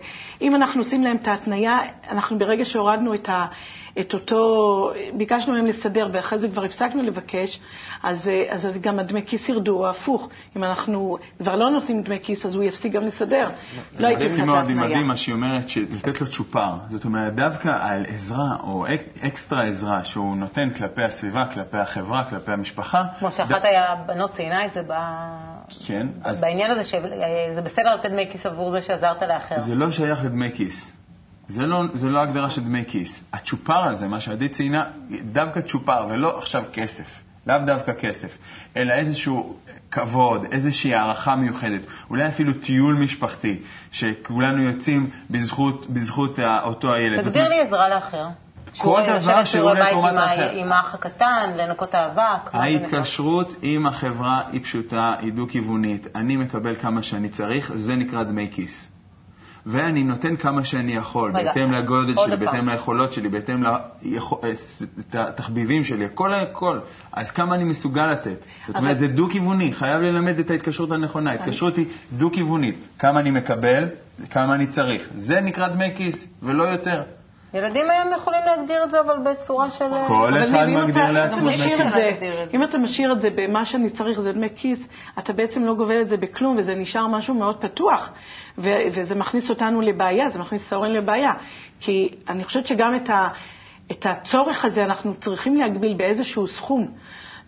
[0.41, 1.79] אם אנחנו עושים להם את ההתניה,
[2.09, 3.45] אנחנו ברגע שהורדנו את, ה,
[3.99, 4.37] את אותו,
[5.17, 7.59] ביקשנו מהם לסדר ואחרי זה כבר הפסקנו לבקש,
[8.03, 10.29] אז, אה, אז גם הדמי כיס ירדו, או הפוך.
[10.57, 13.49] אם אנחנו כבר לא נותנים דמי כיס, אז הוא יפסיק גם לסדר.
[13.99, 14.75] לא הייתי עושה את מאוד ההתניה.
[14.75, 16.69] מדהים מה שהיא אומרת, לתת לו צ'ופר.
[16.89, 22.23] זאת אומרת, דווקא על עזרה או אק- אקסטרה עזרה שהוא נותן כלפי הסביבה, כלפי החברה,
[22.23, 23.03] כלפי המשפחה.
[23.19, 24.93] כמו שאחת ד- הבנות ציינה את זה ב...
[25.87, 29.59] כן, אז בעניין הזה, שזה בסדר לתת דמי כיס עבור זה שעזרת לאחר.
[29.59, 30.94] זה לא שייך לדמי כיס.
[31.47, 33.23] זה לא, זה לא הגדרה של דמי כיס.
[33.33, 34.83] הצ'ופר הזה, מה שעדי ציינה,
[35.31, 37.21] דווקא צ'ופר, ולא עכשיו כסף.
[37.47, 38.37] לאו דווקא כסף,
[38.77, 39.55] אלא איזשהו
[39.91, 43.57] כבוד, איזושהי הערכה מיוחדת, אולי אפילו טיול משפחתי,
[43.91, 47.21] שכולנו יוצאים בזכות, בזכות ה- אותו הילד.
[47.21, 48.27] תגדיר לי עזרה לאחר.
[48.77, 50.49] כל דבר לשבת שהוא לתרומת האחר.
[50.51, 52.55] עם האח הקטן, לנקות האבק.
[52.55, 56.07] ההתקשרות עם החברה היא פשוטה, היא דו-כיוונית.
[56.15, 58.87] אני מקבל כמה שאני צריך, זה נקרא דמי כיס.
[59.65, 62.39] ואני נותן כמה שאני יכול, רגע, בהתאם לגודל שלי, פעם.
[62.39, 63.63] בהתאם ליכולות שלי, בהתאם
[65.13, 66.79] לתחביבים שלי, הכל הכל.
[67.13, 68.45] אז כמה אני מסוגל לתת.
[68.67, 71.31] זאת אומרת, זה דו-כיווני, חייב ללמד את ההתקשרות הנכונה.
[71.31, 72.75] ההתקשרות היא דו-כיוונית.
[72.99, 73.87] כמה אני מקבל,
[74.29, 75.09] כמה אני צריך.
[75.15, 77.01] זה נקרא דמי כיס, ולא יותר.
[77.53, 79.85] ילדים היום יכולים להגדיר את זה, אבל בצורה של...
[80.07, 81.49] כל אחד מגדיר לעצמו.
[82.53, 84.87] אם אתה משאיר את זה במה שאני צריך, זה דמי כיס,
[85.19, 88.11] אתה בעצם לא גובל את זה בכלום, וזה נשאר משהו מאוד פתוח.
[88.57, 91.33] ו- וזה מכניס אותנו לבעיה, זה מכניס את ההורים לבעיה.
[91.79, 93.27] כי אני חושבת שגם את, ה-
[93.91, 96.87] את הצורך הזה אנחנו צריכים להגביל באיזשהו סכום.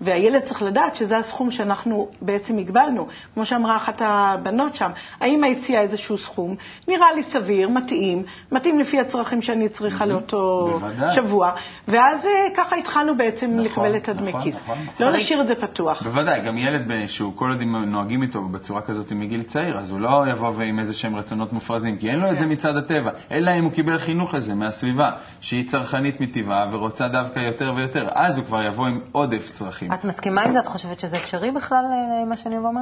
[0.02, 3.08] והילד צריך לדעת שזה הסכום שאנחנו בעצם הגבלנו.
[3.34, 6.56] כמו שאמרה אחת הבנות שם, האמא הציעה איזשהו סכום,
[6.88, 11.16] נראה לי סביר, מתאים, מתאים לפי הצרכים שאני צריכה לאותו בוודאי.
[11.16, 11.52] שבוע,
[11.88, 14.56] ואז אה, ככה התחלנו בעצם נכון, לקבל את הדמי נכון, כיס.
[14.56, 14.78] נכון.
[15.00, 16.04] לא להשאיר את זה פתוח.
[16.04, 20.24] בוודאי, גם ילד שהוא כל עוד נוהגים איתו בצורה כזאת מגיל צעיר, אז הוא לא
[20.32, 22.52] יבוא עם איזה שהם רצונות מופרזים, כי אין לו את זה כן.
[22.52, 25.10] מצד הטבע, אלא אם הוא קיבל חינוך לזה מהסביבה,
[25.42, 29.87] שהיא צרכנית מטבעה ורוצה דווקא יותר ויותר, אז הוא כבר יבוא עם עודף צרכים.
[29.94, 30.60] את מסכימה עם זה?
[30.60, 32.82] את חושבת שזה אפשרי בכלל, אה, מה שאני אומר?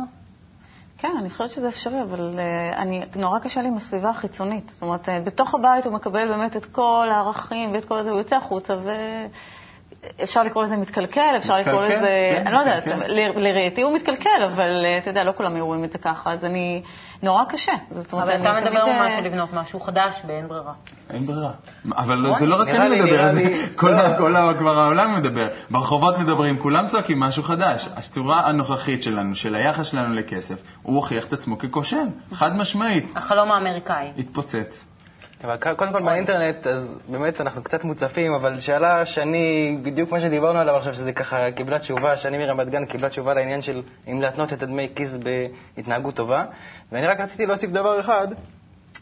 [0.97, 4.69] כן, אני חושבת שזה אפשרי, אבל uh, אני, נורא קשה לי עם הסביבה החיצונית.
[4.69, 8.17] זאת אומרת, uh, בתוך הבית הוא מקבל באמת את כל הערכים ואת כל זה, הוא
[8.17, 8.75] יוצא החוצה
[10.19, 12.87] ואפשר לקרוא לזה מתקלקל, אפשר לקרוא מתקלקל, לזה, כן, אני לא יודעת,
[13.35, 16.81] לראייתי הוא מתקלקל, אבל uh, אתה יודע, לא כולם רואים את זה ככה, אז אני,
[17.23, 17.71] נורא קשה.
[17.91, 20.73] זאת אומרת, אבל אתה מדבר על אה, משהו, לבנות משהו חדש באין ברירה.
[21.09, 21.51] אין ברירה.
[21.95, 23.29] אבל זה לא רק אני מדבר
[24.59, 25.47] כל העולם מדבר.
[25.69, 27.89] ברחובות מדברים, כולם צועקים משהו חדש.
[27.95, 33.05] הצורה הנוכחית שלנו, של היחס שלנו לכסף, הוא הוכיח את עצמו ככושל, חד משמעית.
[33.15, 34.11] החלום האמריקאי.
[34.17, 34.85] התפוצץ.
[35.43, 40.59] אבל קודם כל באינטרנט, אז באמת אנחנו קצת מוצפים, אבל שאלה שאני, בדיוק מה שדיברנו
[40.59, 44.53] עליו עכשיו, שזה ככה קיבלה תשובה, שאני מרמת גן קיבלה תשובה לעניין של אם להתנות
[44.53, 45.17] את הדמי כיס
[45.75, 46.45] בהתנהגות טובה.
[46.91, 48.27] ואני רק רציתי להוסיף דבר אחד,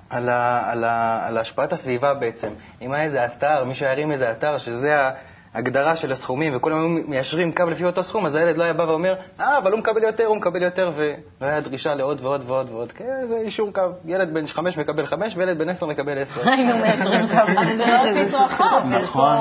[0.10, 2.50] על, ה, על, ה, על השפעת הסביבה בעצם.
[2.82, 4.96] אם היה איזה אתר, מישהו ירים איזה אתר, שזה
[5.54, 8.84] ההגדרה של הסכומים, וכולם היו מיישרים קו לפי אותו סכום, אז הילד לא היה בא
[8.84, 12.70] ואומר, אה, אבל הוא מקבל יותר, הוא מקבל יותר, ולא היה דרישה לעוד ועוד ועוד
[12.70, 12.92] ועוד.
[12.92, 13.82] כן, זה אישור קו.
[14.06, 16.42] ילד בן חמש מקבל חמש, וילד בן עשר מקבל עשר.
[16.50, 17.36] היינו מיישרים קו.
[17.78, 19.38] זה לא על פי צרכיו, נכון.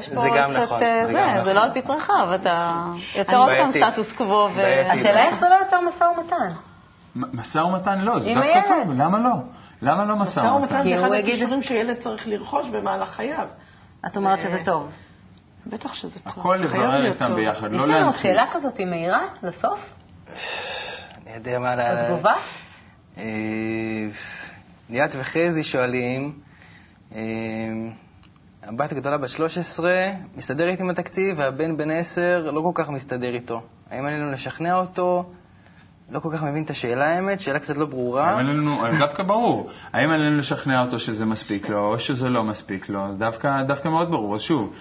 [0.00, 1.54] זה גם נכון, אה, זה זה, גם זה נכון.
[1.54, 2.82] לא על פי צרכיו, אתה
[3.14, 3.70] יוצר עוד פעם.
[3.70, 4.48] סטטוס קוו.
[4.90, 6.52] השאלה איך זה לא יצר משא ומתן.
[7.16, 8.60] משא ומתן לא, זה דווקא.
[8.68, 9.30] טוב, למה לא?
[9.82, 10.82] למה לא משא משא ומתן ומתן?
[10.82, 13.46] כי זה אחד הכישורים שילד צריך לרכוש במהלך חייו.
[14.06, 14.90] את אומרת שזה טוב.
[15.66, 16.32] בטח שזה טוב.
[16.38, 17.34] הכל לברר איתם.
[17.34, 18.22] ביחד, יש לא לנו להנחית.
[18.22, 19.94] שאלה כזאת היא מהירה, לסוף?
[21.26, 21.72] אני יודע מה...
[21.72, 22.32] התגובה?
[23.18, 23.24] אה,
[24.90, 26.32] ליאת וחזי שואלים,
[27.14, 27.20] אה,
[28.62, 29.92] הבת הגדולה בת 13
[30.36, 33.62] מסתדרת עם התקציב, והבן בן 10 לא כל כך מסתדר איתו.
[33.90, 35.32] האם עלינו לשכנע אותו?
[36.10, 38.30] לא כל כך מבין את השאלה, האמת, שאלה קצת לא ברורה.
[38.30, 42.88] האם עלינו, דווקא ברור, האם עלינו לשכנע אותו שזה מספיק לו, או שזה לא מספיק
[42.88, 44.34] לו, אז דווקא, דווקא מאוד ברור.
[44.34, 44.72] אז שוב,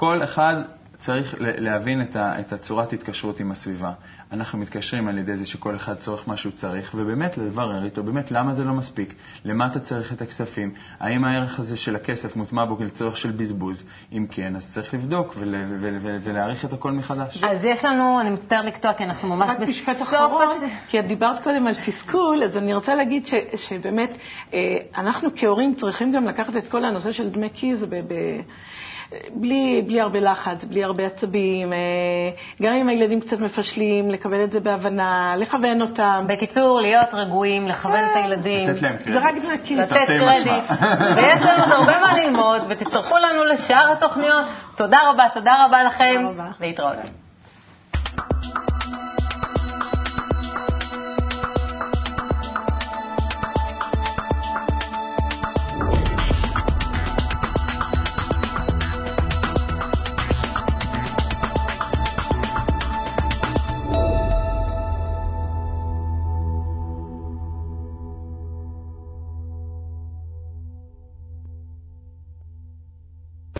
[0.00, 0.56] כל אחד
[0.98, 3.92] צריך ל- להבין את, ה, את הצורת התקשרות עם הסביבה.
[4.32, 8.30] אנחנו מתקשרים על ידי זה שכל אחד צורך מה שהוא צריך, ובאמת לברר איתו, באמת,
[8.30, 9.14] למה זה לא מספיק?
[9.44, 10.74] למה אתה צריך את הכספים?
[11.00, 13.84] האם הערך הזה של הכסף מוטמע בו לצורך של בזבוז?
[14.12, 17.44] אם כן, אז צריך לבדוק ול, ול, ול, ולהעריך את הכל מחדש.
[17.44, 19.50] אז יש לנו, אני מצטערת לקטוע, כי אנחנו ממש...
[19.50, 20.48] רק משפט אחרון,
[20.88, 24.10] כי את דיברת קודם על תסכול, אז אני רוצה להגיד ש, שבאמת
[24.54, 24.58] אה,
[24.98, 28.14] אנחנו כהורים צריכים גם לקחת את כל הנושא של דמי כיס ב, ב,
[29.34, 31.78] בלי, בלי הרבה לחץ, בלי הרבה עצבים, אה,
[32.62, 36.24] גם אם הילדים קצת מפשלים, לקבל את זה בהבנה, לכוון אותם.
[36.28, 38.68] בקיצור, להיות רגועים, לכוון את הילדים.
[38.68, 39.22] לתת להם זה קרדיט.
[39.22, 39.78] רק דמי כיס.
[39.78, 40.64] לתת קרדיט.
[41.16, 44.46] ויש לנו עוד הרבה מה ללמוד, ותצטרפו לנו לשאר התוכניות.
[44.76, 46.14] תודה רבה, תודה רבה לכם.
[46.14, 46.50] תודה רבה.
[46.60, 47.19] להתראות.